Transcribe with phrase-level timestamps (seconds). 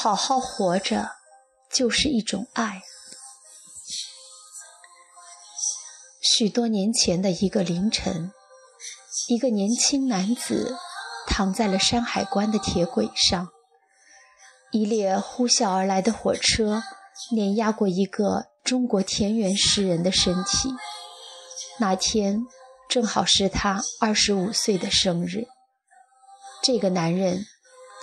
[0.00, 1.10] 好好活着
[1.72, 2.82] 就是一种爱。
[6.22, 8.30] 许多年前的一个凌晨，
[9.26, 10.76] 一个年轻男子
[11.26, 13.48] 躺在了山海关的铁轨上，
[14.70, 16.80] 一列呼啸而来的火车
[17.32, 20.72] 碾压过一个中国田园诗人的身体。
[21.80, 22.46] 那天
[22.88, 25.48] 正好是他二十五岁的生日。
[26.62, 27.44] 这个男人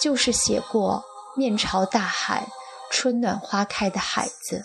[0.02, 1.06] 就是写过
[1.36, 2.48] “面朝大海，
[2.90, 4.64] 春暖花开”的孩子。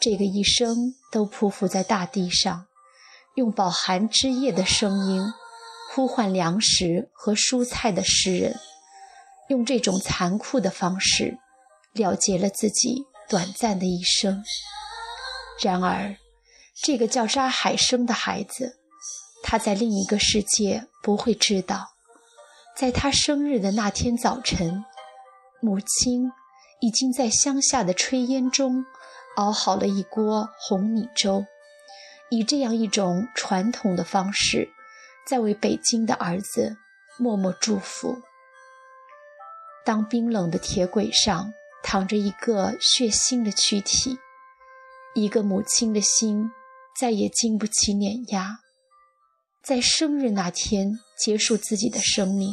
[0.00, 2.66] 这个一生都匍匐在大地上，
[3.34, 5.22] 用饱含枝叶的声音
[5.92, 8.58] 呼唤粮食和蔬菜的诗人，
[9.48, 11.38] 用这种残酷的方式
[11.92, 14.42] 了结了自己短暂的一生。
[15.60, 16.16] 然而，
[16.82, 18.78] 这个叫扎海生的孩子，
[19.42, 21.90] 他在另一个世界不会知道，
[22.74, 24.84] 在他生日的那天早晨，
[25.62, 26.30] 母亲
[26.80, 28.84] 已经在乡下的炊烟中。
[29.36, 31.46] 熬好了一锅红米粥，
[32.28, 34.68] 以这样一种传统的方式，
[35.26, 36.76] 在为北京的儿子
[37.16, 38.20] 默默祝福。
[39.86, 44.18] 当冰冷的铁轨上躺着一个血腥的躯体，
[45.14, 46.50] 一个母亲的心
[47.00, 48.58] 再也经不起碾压，
[49.64, 52.50] 在生日那天结束自己的生命，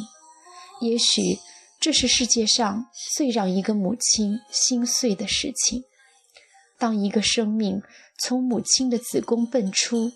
[0.80, 1.38] 也许
[1.80, 2.84] 这是世界上
[3.16, 5.82] 最让一个母亲心碎的事情。
[6.78, 7.82] 当一个生命
[8.18, 10.12] 从母亲的子宫蹦出，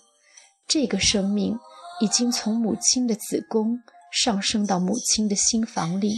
[0.69, 1.59] 这个生命
[2.01, 3.79] 已经从母亲的子宫
[4.13, 6.13] 上升到母亲的心房里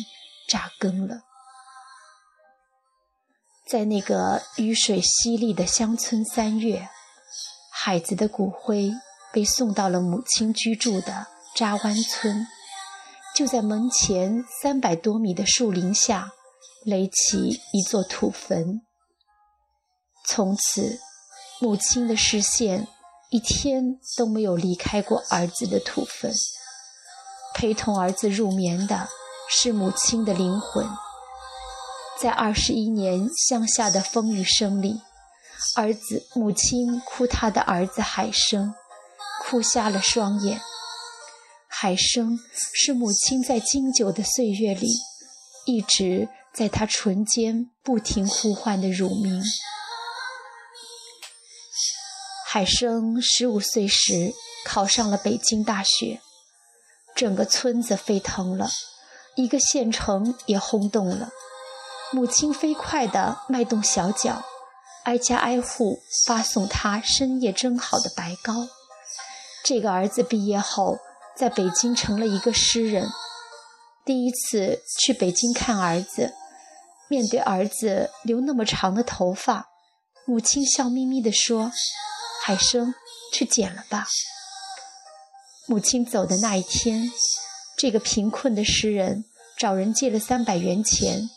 [0.48, 1.20] 扎根了。
[3.68, 6.88] 在那个雨水淅沥的乡村三月，
[7.72, 8.92] 孩子的骨灰
[9.32, 11.26] 被送到了母亲居住的
[11.56, 12.46] 扎湾村，
[13.36, 16.30] 就在门前三百多米的树林下
[16.86, 18.80] 垒起一座土坟。
[20.24, 20.98] 从此，
[21.60, 22.88] 母亲的视线
[23.28, 26.32] 一天都没有离开过儿子的土坟。
[27.54, 29.06] 陪同儿子入眠的
[29.50, 30.88] 是母亲的灵魂。
[32.18, 35.02] 在二十一年乡下的风雨声里，
[35.76, 38.74] 儿子、母亲哭他的儿子海生，
[39.44, 40.58] 哭瞎了双眼。
[41.78, 42.38] 海生
[42.72, 44.88] 是母亲在经久的岁月里，
[45.66, 49.42] 一直在他唇间不停呼唤的乳名。
[52.46, 54.32] 海生十五岁时
[54.64, 56.22] 考上了北京大学，
[57.14, 58.70] 整个村子沸腾了，
[59.34, 61.28] 一个县城也轰动了。
[62.10, 64.42] 母亲飞快地迈动小脚，
[65.04, 68.66] 挨家挨户发送他深夜蒸好的白糕。
[69.62, 70.98] 这个儿子毕业后
[71.36, 73.08] 在北京成了一个诗人。
[74.04, 76.32] 第一次去北京看儿子，
[77.08, 79.68] 面对儿子留那么长的头发，
[80.24, 81.70] 母亲笑眯眯地说。
[82.44, 82.94] 海生，
[83.32, 84.06] 去捡了吧。
[85.66, 87.10] 母亲走的那一天，
[87.76, 89.24] 这个贫困的诗人
[89.58, 91.28] 找人借了三百元钱，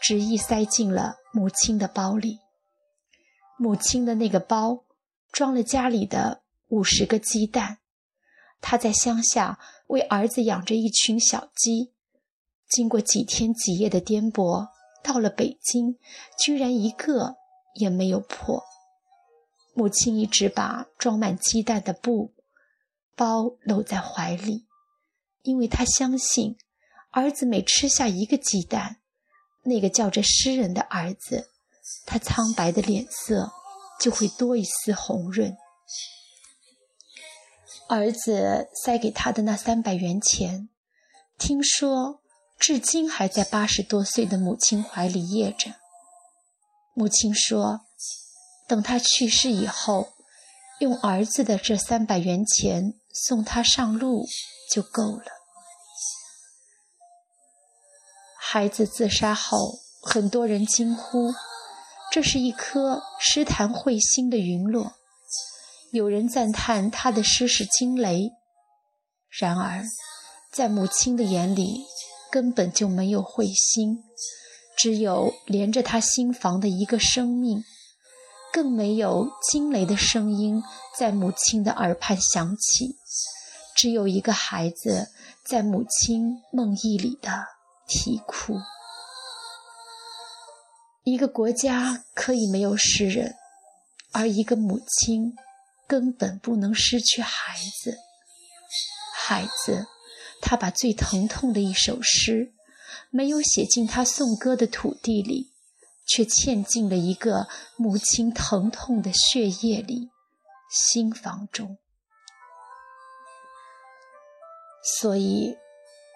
[0.00, 2.40] 执意塞进了母亲的包里。
[3.56, 4.84] 母亲的那个包
[5.30, 7.78] 装了家里的五十个鸡蛋。
[8.60, 11.92] 他在乡下为儿子养着一群小鸡，
[12.68, 14.68] 经过几天几夜的颠簸，
[15.02, 15.98] 到了北京，
[16.38, 17.36] 居然一个
[17.74, 18.62] 也没有破。
[19.74, 22.34] 母亲一直把装满鸡蛋的布
[23.14, 24.66] 包搂在怀里，
[25.42, 26.56] 因为她相信，
[27.10, 28.96] 儿子每吃下一个鸡蛋，
[29.62, 31.50] 那个叫着诗人的儿子，
[32.04, 33.50] 他苍白的脸色
[34.00, 35.56] 就会多一丝红润。
[37.88, 40.68] 儿子塞给他的那三百元钱，
[41.38, 42.20] 听说
[42.58, 45.72] 至今还在八十多岁的母亲怀里掖着。
[46.94, 47.80] 母亲说。
[48.68, 50.12] 等他去世以后，
[50.80, 54.26] 用儿子的这三百元钱送他上路
[54.70, 55.24] 就够了。
[58.38, 61.32] 孩子自杀后，很多人惊呼
[62.12, 64.96] ：“这是一颗诗坛彗星的陨落。”
[65.92, 68.30] 有人赞叹他的诗是惊雷。
[69.28, 69.84] 然而，
[70.52, 71.84] 在母亲的眼里，
[72.30, 74.02] 根本就没有彗星，
[74.76, 77.62] 只有连着他心房的一个生命。
[78.50, 80.62] 更没有惊雷的声音
[80.96, 82.96] 在母亲的耳畔响起，
[83.76, 85.10] 只有一个孩子
[85.44, 87.30] 在母亲梦呓里的
[87.86, 88.54] 啼哭。
[91.04, 93.34] 一个国家可以没有诗人，
[94.12, 95.34] 而一个母亲
[95.88, 97.96] 根本不能失去孩子。
[99.16, 99.86] 孩子，
[100.40, 102.52] 他把最疼痛的一首诗，
[103.10, 105.50] 没有写进他颂歌的土地里，
[106.06, 110.10] 却嵌进了一个母亲疼痛的血液里、
[110.70, 111.78] 心房中。
[115.00, 115.56] 所以，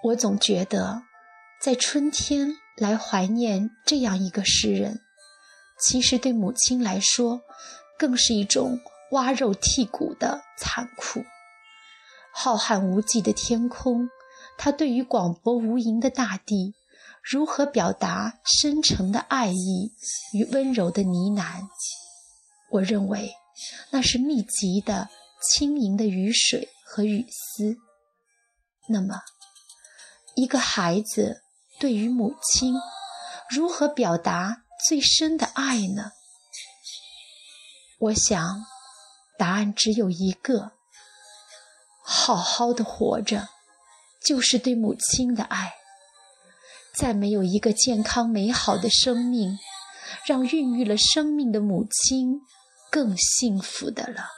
[0.04, 1.02] 我总觉得，
[1.60, 5.00] 在春天来怀念这样一个诗人，
[5.78, 7.42] 其实对母亲来说，
[7.98, 8.80] 更是一种
[9.12, 11.24] 挖肉剔骨的残酷。
[12.34, 14.08] 浩瀚无际的天空，
[14.58, 16.74] 他对于广博无垠的大地，
[17.22, 19.92] 如何表达深沉的爱意
[20.34, 21.68] 与温柔的呢喃？
[22.70, 23.34] 我认为，
[23.90, 25.10] 那是密集的、
[25.42, 27.76] 轻盈的雨水和雨丝。
[28.88, 29.20] 那么，
[30.34, 31.42] 一个孩子
[31.78, 32.74] 对于母亲
[33.50, 36.12] 如何表达最深的爱呢？
[37.98, 38.64] 我想，
[39.38, 40.72] 答案只有一个：
[42.02, 43.48] 好好的活着，
[44.24, 45.74] 就是对母亲的爱。
[46.94, 49.58] 再没有一个健康美好的生命，
[50.26, 52.42] 让孕育了生命的母亲
[52.90, 54.28] 更幸福的了。